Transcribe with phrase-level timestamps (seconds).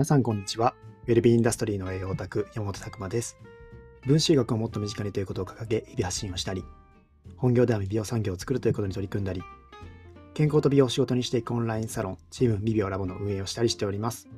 [0.00, 0.72] 皆さんこんにちは。
[1.06, 3.36] ウェルビーインダストリーの栄養オタク、山本拓馬です。
[4.06, 6.64] 分子医学をもっと身近にということを掲げ、日々発信をしたり、
[7.36, 9.42] 本業では未病産業を作るということに取り組んだり、
[10.32, 14.30] 健康と美容を仕事にしていくオンラインサロン、チーム未病ラボの運営をしたりしております。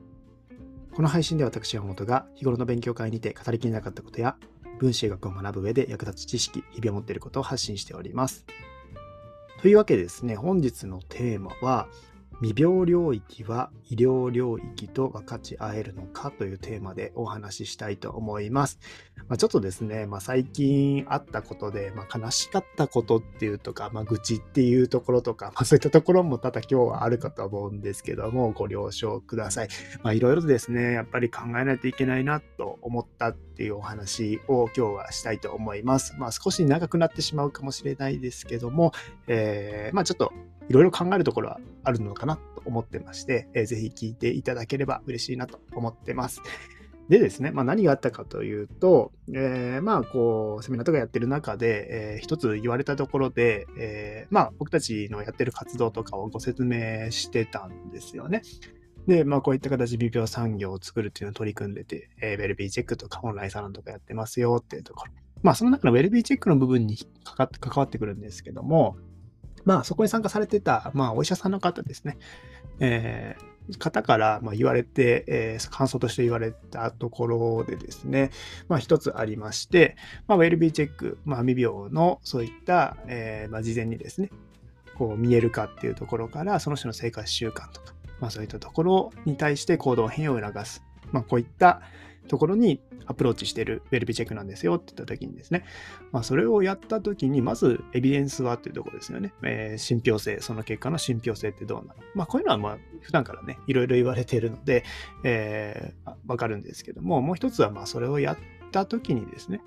[0.96, 4.34] この配信では私山本が日頃の勉強会にて語りきれなかったことや、
[4.80, 8.44] 分子医学を学ぶ上で役立つ知識、日々を持っていることを発信しております。
[9.60, 11.86] というわけでですね、本日のテーマは、
[12.40, 18.78] 未病領域は医療領域と分かち合えるのかというテーマでお話ししたいと思います。
[19.28, 29.68] まあ、ちょっとですね、まあ、最近あったことで、まあ、悲しかったことっていうとか、まあ、愚痴っていうところとか、まあ、そういったところもただ今日はあるかと思うんですけども、ご了承ください。
[30.14, 36.14] いろいろとですね、やっぱり考えないといけないなと思ったっていうお話を今日はしたいと思います。
[36.18, 38.92] まあ、少し長くなってしまうかもしれないですけども、
[39.26, 40.32] えー、まあ、ちょっと
[40.68, 46.40] いろいろ考えるところはあるのかなと思ってまして、えー、ぜひ聞いていただければ嬉しいなと思ってます。
[47.08, 58.42] でですね、まあ、何があったかというと、えー、まあ、こう、セミナーとかやってる中で、えー、一つ言われたところで、えー、まあ、僕たちのやってる活動とかをご説明してたんですよね。
[59.08, 65.12] で、まあ、こういった形で微病産業を作るっていうのを取り組んでて、えー、ウェルビーチェックとかオンラインサロンとかやってますよっていうところ。
[65.42, 68.96] まあ、その中のウェルビーチェックの部分に関わってくるんですけども、
[69.64, 72.18] まあ、そこに参加されてた、まあ、お医者さんの方ですね。
[72.80, 78.30] えー、方から、まあ、言われて、えー、感想として言われたところでですね、
[78.68, 79.96] まあ、一つありまして、
[80.26, 84.30] まあ、ウェルビーチェック、まあ、未病のそういった、えー、まあ、事前にですね、
[84.96, 91.82] こう見えるかっていうところから、その人の生活習慣とか、まあ、そういったところに対して行動変容を促す、まあ、こういった、
[92.28, 95.64] ところにアプローチしてるウェルビチェックなんですよって言った時にですね、
[96.12, 99.32] まあ、それをやった時に、まずエビデンスはっていうところですよね。
[99.42, 104.84] えー、信憑性、その結果の信憑性ってどうなのまあ、こういうのはまあ普段からね、いろいろ言われているので、
[105.24, 108.38] えー、わかるんですけども、もう一つはまあそれをやっ
[108.70, 109.62] た時にですね、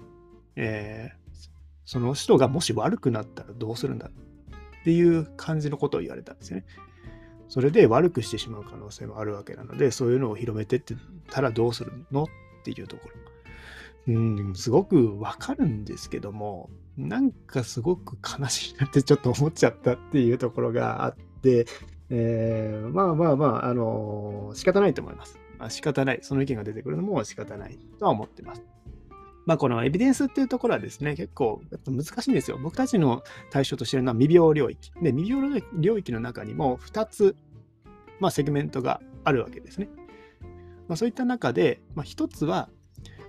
[0.55, 1.49] えー、
[1.85, 6.65] その人がもし悪くなったらどうするんだっていう感じのことを言われたんですよね。
[7.47, 10.95] それで悪くしてしまう可能性もあるわけなので、そういうのを広めてって
[11.29, 12.27] たらどうするのっ
[12.73, 13.15] ていうところ。
[14.07, 21.65] うん、すごくわかるんですけども、なんかすごく悲しいなってちょっと思っちゃったっていうところがあって、
[22.09, 25.39] えー、まあまあまあ、あのー、仕方ないと思います。
[25.57, 26.19] まあ、仕方ない。
[26.21, 28.63] その意見が出てくるのも仕方ないとは思ってます。
[29.45, 32.57] まあ、このエビデンスっていうところはですね、結構難しいんですよ。
[32.61, 34.91] 僕たちの対象としてるのは未病領域。
[35.01, 37.35] で、未病領域の中にも2つ、
[38.19, 39.87] まあ、セグメントがあるわけですね。
[40.87, 42.69] まあ、そういった中で、まあ、1つは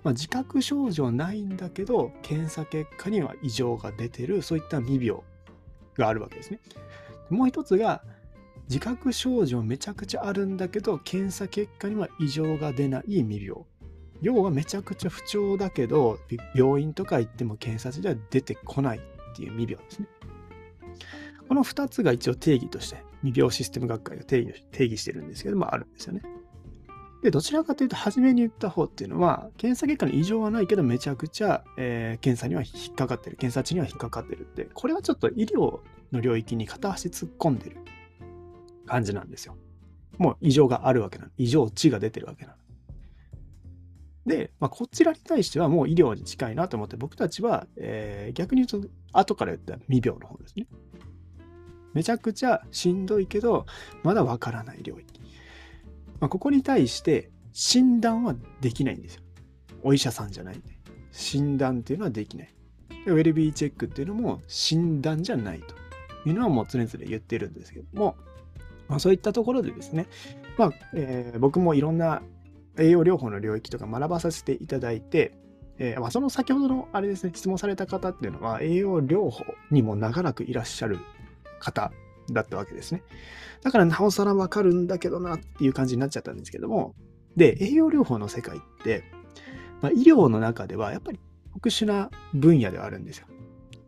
[0.06, 5.20] まあ、自覚症状ないんだけど、検査結果には異常が出てる、そういった未病
[5.96, 6.60] があるわけですね。
[7.28, 8.04] もう一つが、
[8.68, 13.64] 自覚症状めちゃくちゃあるんだけど、検査結果には異常が出ない未病。
[14.22, 16.20] 要はめちゃくちゃ不調だけど、
[16.54, 19.00] 病院とか行っても検査では出てこないっ
[19.34, 20.06] ていう未病ですね。
[21.48, 26.22] この2つが一応定義として、未病システム学会が定義定義してるんですけども、あるんですよね。
[27.26, 35.80] で、どちらかというと、初めに言った方っていうのは、検査結果に異常はないけど、めちゃくちゃ、えー、検査には引っかかってる、検査値には引っかかってるって、これはちょっと医療
[36.12, 37.78] の領域に片足突っ込んでる
[38.86, 39.56] 感じなんですよ。
[40.18, 41.32] もう異常があるわけなの。
[41.36, 42.56] 異常値が出てるわけなの。
[44.24, 50.68] で、まあ、こちらに対してはもう医療に近いなと思って、僕たちは、えー、逆に言うと、後から言った未病の方ですね。
[51.92, 53.66] めちゃくちゃしんどいけど、
[54.04, 55.25] まだわからない領域。
[56.20, 59.22] まあ、ここに対して診断はできないんですよ。
[59.82, 60.76] お医者さんじゃないんで。
[61.12, 62.54] 診断っていうのはできない。
[63.06, 65.74] でウェルビーチェックっていうのも診断じゃないと
[66.28, 68.16] いうのはもう常々言ってるんですけども、
[68.88, 70.08] まあ、そういったところでですね、
[70.58, 72.22] まあえー、僕もいろんな
[72.78, 75.38] 栄養療法の領域とか学ばさせていただいて、
[75.78, 80.98] えーまあ、その先ほどのあれですね、質問された方っていうのは栄養療法にも長らくいらっしゃる
[81.60, 81.92] 方
[82.30, 83.02] だったわけですね。
[83.62, 86.94] だからなおさらわかるんだけどなっていう感じになっちゃったんですけども、
[87.36, 89.04] で、栄養療法の世界って、
[89.80, 91.20] まあ、医療の中ではやっぱり
[91.52, 93.26] 特殊な分野ではあるんですよ。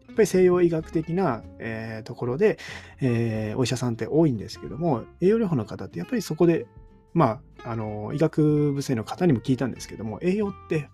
[0.08, 2.58] やっぱり西洋医学的な、えー、ところで、
[3.00, 6.67] えー、お医者さんって多いんですけども、栄養療法の方ってやっぱりそこで、
[7.14, 10.88] まあ、あの、医学部生の方にも聞いたんですけども、栄養って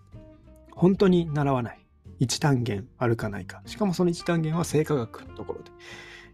[0.71, 1.79] 本当に習わない。
[2.19, 3.61] 一単元あるかないか。
[3.65, 5.71] しかもその一単元は生化学のところで。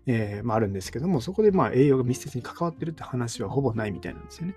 [0.08, 4.56] えー、まあ、あるんですけども、そこでまあ栄養が密接に関わってるって話はほぼないみたいなんですよね。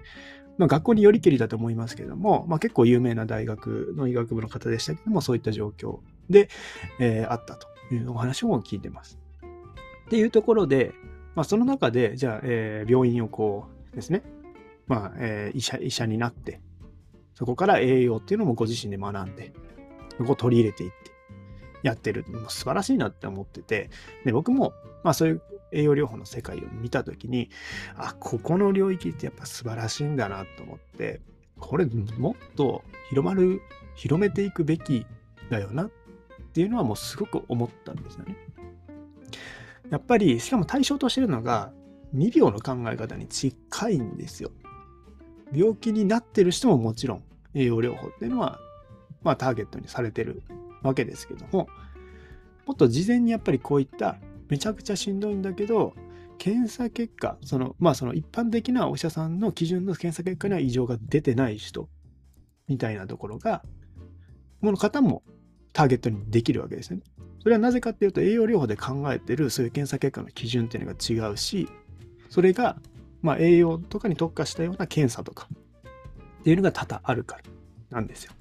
[0.57, 5.99] まあ、学校によりけりだと思いますけども、まあ、結構有名な大学の医学部の方でしたけども、そういった状況
[6.31, 6.49] で、
[7.01, 9.19] えー、あったというお話も聞いてます。
[10.07, 10.95] っていうところで、
[11.35, 14.23] まあ、その中で、じゃあ、えー、病院をこうですね、
[14.87, 16.61] まあ、えー、医者、医者になって、
[17.35, 19.53] そこから栄養っていうのもご自身で学んで、
[20.19, 21.14] そこを取り入れていって
[21.85, 22.25] やってる。
[22.29, 23.91] もう素晴らしいなって思ってて、
[24.25, 24.73] で、僕も、
[25.05, 27.51] まあそういう栄養療法の世界を見たときに、
[27.97, 31.21] あ、ここの領域ってやっぱ素晴らしいんだなと思って、
[31.61, 33.61] これもっと広まる、
[33.95, 35.07] 広めていくべき
[35.51, 35.91] だよなっ
[36.55, 38.37] ていうのはもうすごく思ったんですよね。
[39.91, 41.71] やっぱり、しかも対象としてるのが、
[42.13, 44.51] 未病の考え方に近いんですよ。
[45.53, 48.59] 病気になってる人ももちろん栄養療法っていうのは、
[49.23, 50.43] まあターゲットにされてる
[50.85, 51.69] わけですけども、
[52.67, 54.17] もっと事前にやっぱりこういった
[54.49, 55.95] めちゃくちゃしんどいんだけど、
[56.39, 61.89] 検査結果、その、まあその一般的なお医者さんの基準の検査結果には異常が出てない人
[62.69, 63.65] みたいなところが、
[64.61, 65.23] この方も
[65.73, 67.01] ターゲットにできるわけですね。
[67.43, 71.69] それはなぜかっていうと栄養療法で考えてるそういう検査結果の基準っていうのが違うし、
[72.31, 72.79] それが、
[73.21, 75.49] ま、栄養とかに特化したような検査とか
[76.41, 77.43] っていうのが多々あるから
[77.91, 78.33] なんですよ。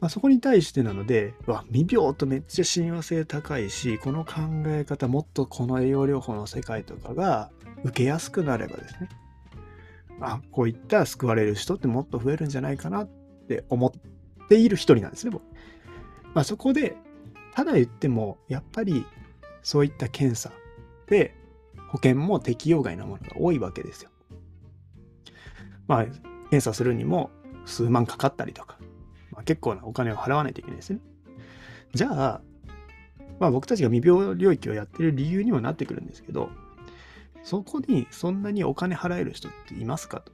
[0.00, 4.34] まあ、そこに対してなので、わ、未病とめっちゃ親和性高いし、この考
[4.66, 7.50] え方、もっとこの栄養療法の世界とかが
[7.84, 9.08] 受けやすくなればですね、
[10.20, 13.08] あ、こういった救われる人ってもっと増えるんじゃないかなっ
[13.48, 15.42] て思っている一人なんですね、僕。
[16.34, 16.96] まあ、そこで、
[17.54, 19.06] ただ言っても、やっぱり
[19.62, 20.52] そういった検査
[21.06, 21.34] で
[21.88, 24.10] 保険も適用外なものが多いわけですよ。
[25.86, 27.30] まあ、検査するにも
[27.64, 28.78] 数万かかったりとか、
[29.46, 31.00] 結構なお金を払わないといけないですね。
[31.94, 32.40] じゃあ、
[33.40, 36.50] まあ、僕たちが未病領域をやってる理由にもなってくるんですけど、
[37.42, 40.32] そこにそんなにお金払える人っていますかと。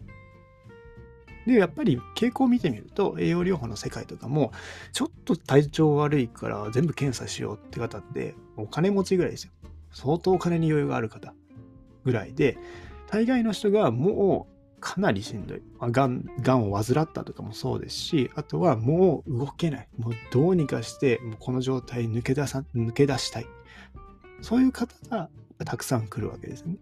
[1.46, 4.52] で、やっぱり傾向を見てみると、栄養療法の世界とかも、
[4.92, 9.52] ちょっと体調悪いから全部検査しようって方って、お金持ちぐらいですよ。
[9.92, 11.34] 相当お金に余裕がある方
[12.04, 12.56] ぐらいで、
[13.08, 14.51] 大概の人がもう
[14.82, 15.62] かなりしんどい。
[15.78, 19.88] ま、がん、がんを患ったとかもそうですし、あとはもう動けない。
[19.96, 23.46] もうどうにかして、もうこの状態抜け出さ、抜け出したい。
[24.40, 25.30] そういう方が
[25.64, 26.76] たくさん来るわけですね。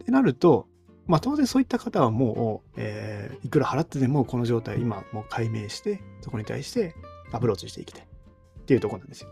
[0.00, 0.66] ってなると、
[1.06, 6.94] まあ当然そういった方はもう、えー、いくら払ってでもこの状態今もう解明して、そこに対して
[7.30, 9.28] アプローチしていきたいっていうとこなんですよ。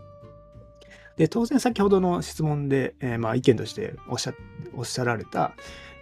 [1.17, 4.33] で、当然先ほどの質問で、えー、まあ意見としておっしゃ
[4.75, 5.55] おっしゃられた、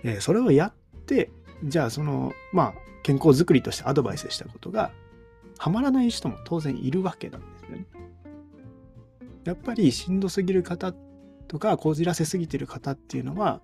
[0.03, 0.73] えー、それをやっ
[1.05, 1.31] て、
[1.63, 2.73] じゃあその、まあ、
[3.03, 4.91] 健康づくりとしてアドバイスしたことが、
[5.57, 7.85] はまらない人も当然いるわけなんですよね。
[9.45, 10.93] やっぱりしんどすぎる方
[11.47, 13.61] とか、こじらせすぎてる方っていうのは、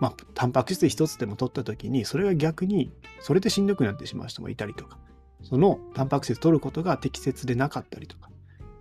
[0.00, 4.98] まあ、タンパク質一つでも取った時に、それが逆に、それでしんどくなってしまう人もいたりとか、
[5.42, 8.30] そのタンパク質取ることが適切でなかったりとか、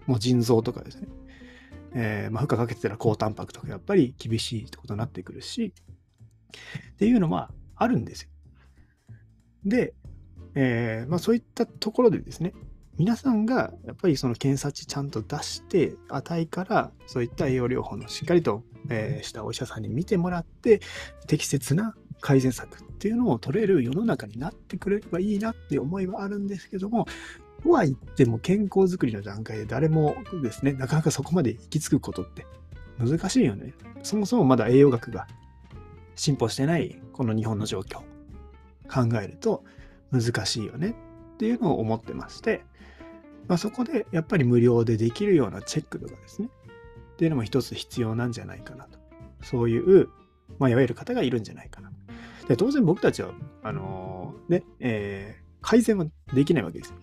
[0.05, 1.07] もう腎臓とかですね、
[1.93, 5.73] えー、まあ、負荷かけてたら高タンパクとかやっぱり厳しいってことになってくるし、
[6.91, 8.29] っていうのはあるんですよ。
[9.65, 9.93] で、
[10.55, 12.53] えー、まあ、そういったところでですね、
[12.97, 20.81] 皆さんがやっぱりその検査値ちゃんと出して、値からそういった栄養療法のしっかりと、えー、したお医者さんに見てもらって、
[21.27, 27.05] 適切な改善策っていうのを取れる世の中になってくれればいいなっていう思いはあるんですけども、
[27.63, 32.45] とは言っても健康づくりの段階で誰もですね、なかなかそこまで行き着くことって
[32.97, 33.73] 難しいよね。
[34.03, 35.27] そもそもまだ栄養学が
[36.17, 37.99] 進歩してないこの日本の状況。
[38.89, 39.63] 考えると
[40.11, 40.95] 難しいよね。
[41.35, 42.63] っていうのを思ってまして、
[43.47, 46.49] まあ、そこでやっぱり無料でできるようなチェックとかですね。
[47.13, 48.99] っていうのも一つ必要なんじゃないかなと。
[49.43, 50.09] そういう、
[50.59, 51.91] まあ、いわゆる方がいるんじゃないかな。
[52.47, 53.31] で当然僕たちは
[53.61, 56.93] あのー、ね、えー、改善はできないわけです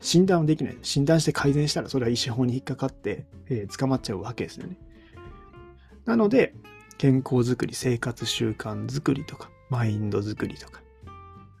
[0.00, 0.78] 診断はできない。
[0.82, 4.78] 診断して改善したらそれは医師法に引っかかって、えー、捕まっちゃうわけですよね。
[6.04, 6.54] なので
[6.98, 10.82] 健康づくり、生活習慣づくりとか、マインドづくりとか、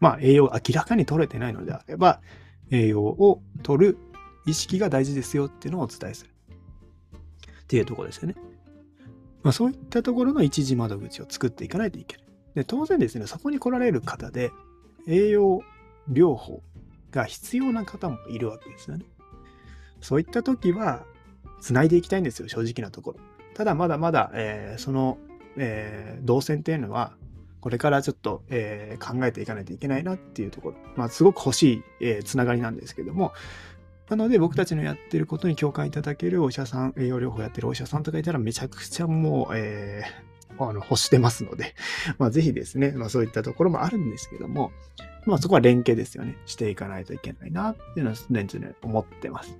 [0.00, 2.20] まあ栄養明らかに取れてないのであれば、
[2.70, 3.98] 栄養を取る
[4.46, 6.30] 意識が大事ですよっていうのをお伝えする。
[7.62, 8.34] っていうところですよね。
[9.42, 12.24] まあ、そういったところの一時窓口を作っていかないといけない。
[12.54, 14.52] で当然ですね、そこに来られる方で
[15.06, 15.62] 栄養
[16.10, 16.62] 療法
[17.10, 19.04] が必要な方もいるわけですよね。
[20.00, 21.04] そういった時は、
[21.60, 23.20] 繋いでいきたいんですよ、正直なところ。
[23.54, 25.18] ただまだまだ、えー、その、
[25.56, 27.14] えー、動線っていうのは、
[27.60, 33.32] これからちょっと、えー、考えていかないといけないなっていうところ、まあ、すごく欲しい、えー、つながりなんですけども、
[34.10, 41.74] なので僕たちのやってることに共感いただけるお医者さん、栄養療法やってるお医者さんとかいたらめちゃくちゃもう、えー、あの欲してますので、
[42.18, 44.72] まあ、ぜひですね、まあ、そういったところもあるんですけども、
[45.24, 46.36] まあ、そこは連携ですよね。
[46.44, 49.58] していかないといけないなっていうのは常々思ってます。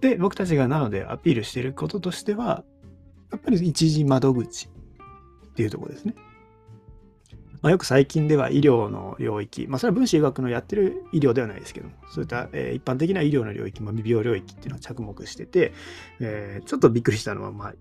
[0.00, 2.64] で、僕たちがなのでアピールしていることとしては、
[3.34, 6.14] やっぱり一時窓口っていうとこですね。
[7.62, 15.72] まあ、よく最近では医療の領域、まあ、それは分子医学のやってる医療ではないですけども、そういった、えー、一般的な医療の領域、も、未病領域っていうのは着目してて、
[16.20, 17.74] えー、ちょっとびっくりしたのは、まあ、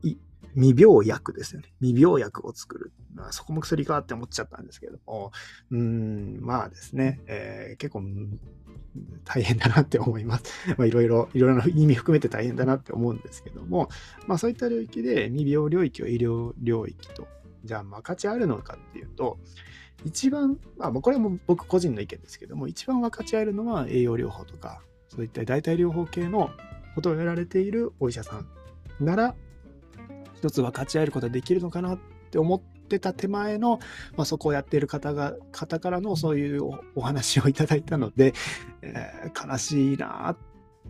[0.55, 1.73] 未病薬ですよね。
[1.81, 2.93] 未病薬を作る。
[3.13, 5.31] まあ、そこも薬かって思っちゃったんですけども、
[5.71, 8.03] うん、まあですね、えー、結構、
[9.23, 10.43] 大変だなって思います。
[10.77, 13.89] まあ、いろいろ、いろいろな意味含めて大変だなって思うんですけども、
[14.27, 17.27] まあ、そういった領域で未病領域を医療領域と、
[17.65, 19.39] じゃあ、分かち合えるのかっていうと、
[20.05, 26.49] 一番、まあ、これも僕個人の意見ですけども、一番分かち合えるのは栄養療法とか、そういった代替療法系の
[26.95, 28.47] ことをやられているお医者さん
[28.99, 29.35] なら、
[30.43, 33.79] 一つ分かち合えることができるのかなって思ってた手前の、
[34.17, 38.33] まあ、そこをやっている方が方からのそういうお話をいただいたので、
[38.81, 40.37] えー、悲しいなっ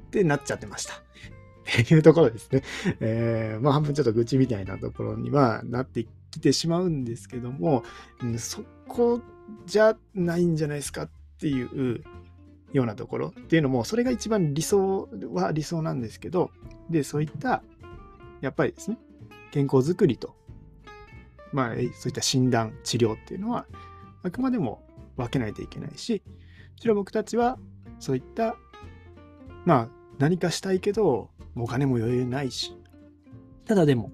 [0.10, 0.96] てなっちゃってました。
[0.96, 2.64] っていうところですね。
[3.00, 7.84] えー、まあ半分ちょっと愚痴みたいなところにはなってきてしまうんですけども、
[8.24, 9.22] うん、そこ
[9.68, 12.04] じゃないんじゃないですかっていう
[12.74, 16.50] ようなところっていうのも、それが一番理想は理想なんですけど、
[16.90, 17.62] で、そういった、
[18.42, 18.98] やっぱりですね、
[19.54, 20.36] 健康づくりと、
[21.52, 23.68] まあ、そういった診断、治療っていうのは、
[24.24, 24.82] あくまでも
[25.16, 27.60] 分けないといけないし、もちろ僕たちは、
[28.00, 28.56] そういった、
[29.64, 32.76] まあ、何かしたいけど、お金も余裕ないし、
[33.66, 34.12] ただでも、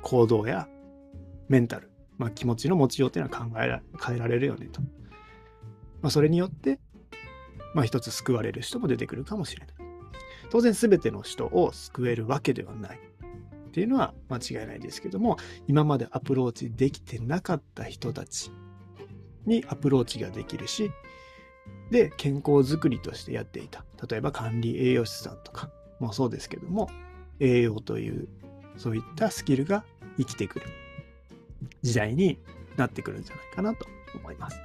[0.00, 0.68] 行動や
[1.48, 4.80] メンタル、まあ、気持ちの持ちようっていうのは考えら変えられるよねと。
[4.80, 4.88] ま
[6.06, 6.78] あ、それによって、
[7.74, 9.74] まあ、一つ救われる人も出てくるかもしれない。
[10.50, 13.07] 当然全ての人を救えるわけではない。
[13.78, 15.36] っていうのは間違いないですけども、
[15.68, 18.50] 今までアプローチできてなかった人たち
[19.46, 20.90] にアプローチができるし、
[21.92, 23.84] で、健康づくりとしてやっていた。
[24.10, 25.70] 例えば管理栄養士さんとか
[26.00, 26.90] もそうですけども、
[27.38, 28.26] 栄養という
[28.76, 29.84] そういったスキルが
[30.16, 30.66] 生きてくる
[31.82, 32.40] 時代に
[32.76, 34.58] なってくるんじゃないかなと思います。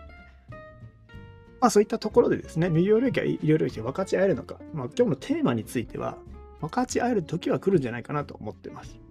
[1.62, 6.18] まあそういったところでですね、未病領域は医療領域を分かち合えるのか、まあ今日のテーマについては、
[6.62, 9.03] 分かち合える時は来るんじゃないかなと思ってます。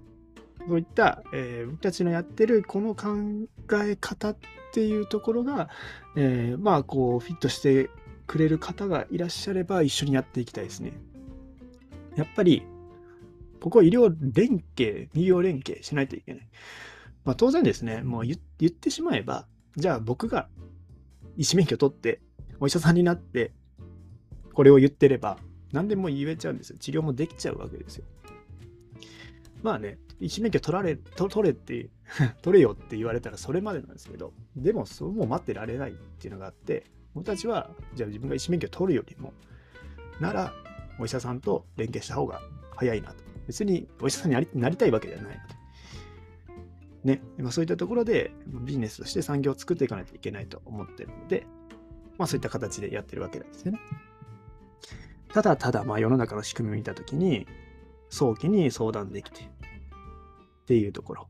[0.69, 3.09] そういった、えー、僕たちのやってるこの考
[3.85, 4.37] え方っ
[4.73, 5.69] ていうところが、
[6.17, 7.91] えー、まあこうフィットして
[8.27, 10.93] くれる方がいらっしゃれば一緒にやっていきたいですね。
[12.17, 12.63] やっぱり、
[13.61, 16.49] ここは医療連携、医療連携しないといけない。
[17.25, 20.49] まあ、当然ですね、もう言ってしまえば、じゃあ僕が
[21.37, 22.21] 医師免許取って、
[22.61, 23.53] お医者さんになって、
[24.55, 25.39] これを言ってれば、
[25.73, 26.79] 何でも言えちゃうんですよ。
[26.79, 28.05] 治療もできちゃうわけですよ。
[29.63, 31.89] まあね、医師免許取られ、取れって、
[32.43, 39.33] 取れよって言われたらそれまでなんですけど、でもそうもう待ってられないっていうのがあって、僕たちは、じゃあ自分が医師免許取るよりも、
[40.21, 40.53] なら、
[40.99, 42.41] お医者さんと連携した方が
[42.77, 43.25] 早いなと。
[43.47, 45.63] 別にお医者さんになりたいわけではないので。
[47.17, 51.47] ね、まあ、そういったところでビジネスとして産業を作っていかないといけないと思ってるので、
[52.17, 53.81] まあ、そういった形でやってるわけなんですよね。
[55.33, 57.47] ただただ、まあ、世の中の仕組みを見たときに、
[58.13, 61.29] 早期に相談できてっていうところ、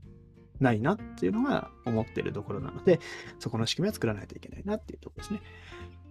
[0.60, 3.00] ないなっていうのが思ってるところなので、
[3.38, 5.40] そこの仕組みは作らないといけないなっていうところですね。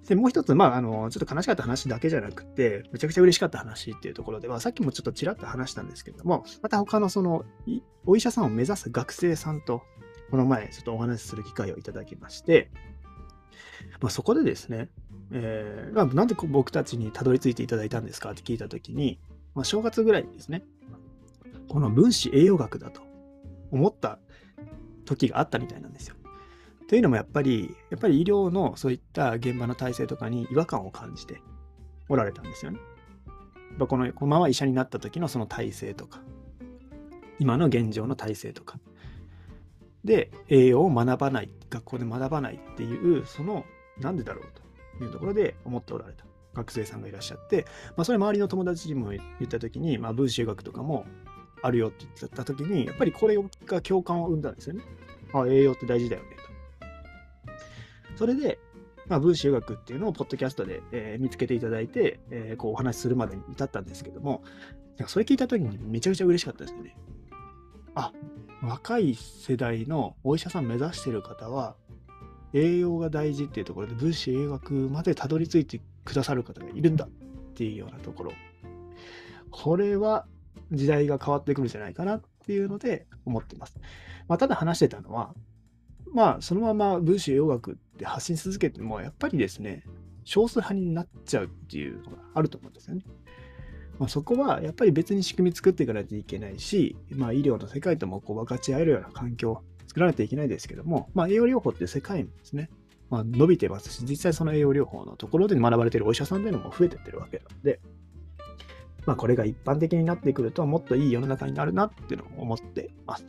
[0.08, 7.46] で、もう一つ、まあ、あの、ちょっと悲しかった話だけじゃなくて、めちゃくちゃ嬉しかった話っていうところでは、さっきもちょっとちらっと話したんですけども、また他のその、
[8.06, 9.84] お医者さんを目指す学生さんと、
[10.32, 12.72] この前、ちょっとお話しする機会をいただきまして、
[14.00, 14.90] まあ、そこでですね、
[15.32, 19.20] えー、まあ、なんで僕たちにたどり着いていただいたんですかって聞いたときに、
[19.56, 20.64] まあ、正月ぐらいですね、
[21.68, 23.02] この分子栄養学だと
[23.72, 24.20] 思った
[25.06, 26.16] 時があったみたいなんですよ。
[26.88, 31.42] というのもやっぱり、やっぱり医療のそういった現場の体制とかに違和感を感じて
[32.10, 32.80] おられたんですよね。
[33.80, 36.22] このこのまま医者になった時のその体制とか、
[37.40, 38.80] 今の現状の体制とか。
[40.04, 43.66] で、栄養を学ばない、学校で学ばないっていう、その、
[44.00, 44.44] なんでだろう
[45.00, 47.66] というところで思っておられた学生さんがいらっしゃって、
[47.96, 51.06] まあ、それ周りの友達にも言った時に、まあ、分子学とかも
[51.62, 54.84] あるよって言った時に、やっぱりこれが共感を生んだんですよね。
[55.34, 56.30] あ、栄養って大事だよね
[58.14, 58.18] と。
[58.18, 58.60] それで、
[59.08, 64.44] まあ、分子学っていうのをポッドキャストで、えー、見つけていただいて、えー、こうお話しするまでに至ったんですけども
[64.98, 66.96] なんか、それ聞いた時にめちゃくちゃ嬉しかったですよね。
[67.96, 68.14] あ、
[68.62, 71.76] 若い世代のお医者さん目指してる方は、
[72.54, 77.10] 栄養が大事っていうところで分子栄学までたどり着いてくださる方がいるんだっ
[77.56, 78.34] ていうようなところ。
[79.50, 80.26] これは
[80.72, 83.80] 時代が変わってくるんじゃないかなっていうので思ってます。
[84.28, 85.34] まあ、ただ話してたのは、
[86.14, 89.84] まあ、そのまま分子栄養学って発信し続けても、やっぱりですね、
[90.24, 93.04] 少数派になっちゃうっていうのがあると思うんですよね。
[94.00, 99.62] まあ、そこはやっぱり別に仕組み作っていかないといけないし、まあ、医療の世界ともこう分かち合えるような環境
[99.92, 102.70] 作らないといけないですけども、まあ、栄養療法って世界のですね、
[103.10, 107.82] まあ、伸びてますし、実際その栄養療法のところで学ばれているお医者さんというのも増えてってるわけなので、
[109.06, 113.26] まあ、これが一般的になってくると、もっといい世の中になるなっていうのを思ってます。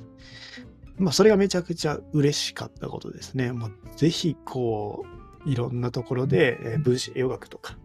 [0.99, 3.51] まあ、それがめちゃくちゃ嬉しかったことですね。
[3.51, 5.05] もうぜひ、こ
[5.45, 7.77] う、いろんなところで、えー、分子栄養学とか、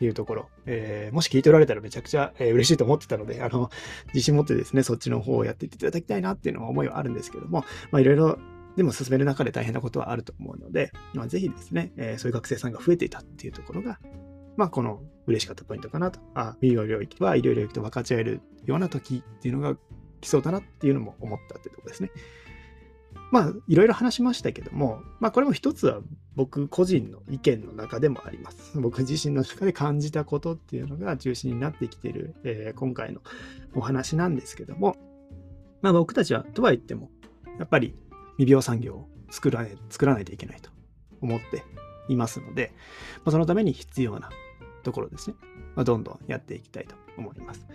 [0.00, 3.70] いうところ、えー、もし聞いておられたらめちゃくちゃ、えー、嬉しいと思ってたので、あの、
[4.08, 8.38] 自信持ってですね、そっちの方をやっていっていただきたいなっていうのは思いはあるんですけども、まあいろいろ
[8.76, 13.98] でも進める中で大変なことはあると思うので、まあ、ぜひですね、えー、そういう学生さんが増えていたっていうところが、
[14.56, 16.20] まあ、この嬉しかったポイントかなと。
[16.34, 19.76] あ、医療領域は医療領域と分かち合えるような時っていうのが
[20.20, 22.10] 来そうだなっていうのも思ったっていうとこですね。
[23.30, 26.00] まあ、いろいろ話しましたけども、まあ、これも一つは
[26.34, 28.80] 僕個人の意見の中でもあります。
[28.80, 33.20] 僕自身の中で感じたことっていうのが中心になってきている、えー、今回の
[33.74, 34.96] お話なんですけども、
[35.82, 37.10] まあ、僕たちは、とは言っても、
[37.58, 37.94] やっぱり
[38.36, 40.70] 未病産業を作らない作らないといけないと
[41.20, 41.62] 思って
[42.08, 42.72] いますので、
[43.18, 44.30] まあ、そのために必要な
[44.82, 45.36] ところですね、
[45.76, 47.66] まあ、どんどんやっていきたいと思います。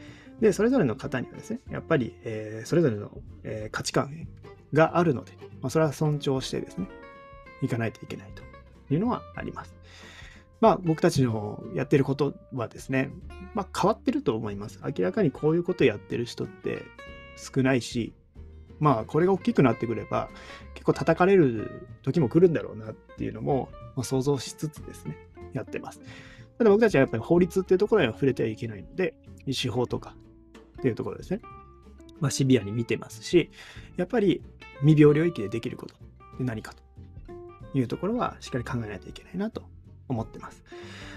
[0.42, 3.12] で、それぞれの方にはですね、やっぱり、えー、それぞれの、
[3.44, 4.28] えー、価値観
[4.74, 6.88] があるので、まあ、それは尊重してですね、
[7.62, 9.76] いかないといけないというのはあります。
[10.62, 13.12] まあ僕たちのやってることはですね、
[13.54, 14.80] まあ変わってると思います。
[14.84, 16.84] 明らかにこういうことやってる人って
[17.36, 18.14] 少ないし、
[18.80, 20.30] まあこれが大きくなってくれば
[20.74, 25.18] 結構叩かれる時も来るんだろうなっていうのも、ま、想像しつつですね、
[25.54, 26.02] やってます。
[26.58, 29.14] ただ僕たちはやっぱり法律っていうところには触れてはいけないので、
[29.52, 30.16] 司法とか
[30.80, 31.42] っていうところですね。
[32.20, 33.52] まあ、シビアに見てますし、
[33.98, 34.42] やっぱり
[34.82, 39.64] 未病領域でできることって何かというところはしっかり考えないといけないなと
[40.08, 40.64] 思ってます。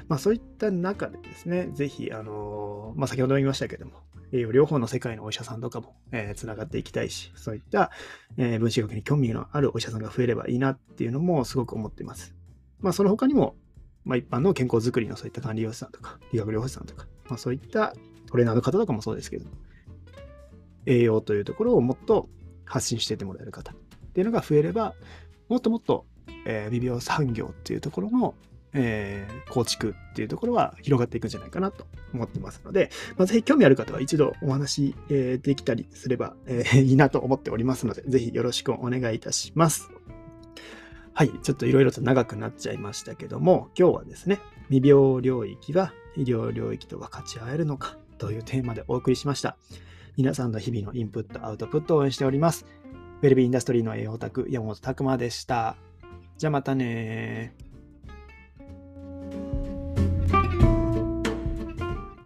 [0.08, 3.92] まあそういった中でですね、ぜひ、あのまあ先ほども言いましたけども、
[4.32, 7.90] 栄養療法の世界のお医者さんとかも、えー、つながっていきたいし、そういった、
[8.36, 12.34] えー、分子学に興味のあるお医者さんが増えればいいなっていうのもすごく思ってます。
[12.80, 13.56] まあその他にも、
[14.04, 17.94] まあ一般の健康づくりのそういった管理栄養士さんとか、理学療法士さんとか、まあそういった
[18.26, 19.46] トレーナーの方とかもそうですけど、
[20.86, 22.28] 栄養というところをもっと
[22.68, 23.74] 発信してってもらえる方っ
[24.12, 24.94] ていうのが増えれば、
[25.48, 26.06] もっともっと、
[26.46, 28.34] えー、未病産業っていうところの、
[28.74, 39.90] えー、構築っていうところは広がっていくんじゃないかなと思ってますので、まあ、ぜひ興味ある方は一度お話、えー、できたりすれば、えー、いいなと思っておりますので、ぜひよろしくお願いいたします。
[41.14, 44.38] はい、ちょっといろいろと長くなっちゃいましたけども、今日はですね、
[44.70, 49.56] 未病領域は医療領域と分かち合えるのかというテーマでお送りしました。
[50.18, 52.66] 皆さんの日々のインプット、アウトプットを応援しております。
[53.22, 55.76] ウェルビーインダストリーの栄養オタク、山本拓馬でした。
[56.38, 57.54] じゃあまたね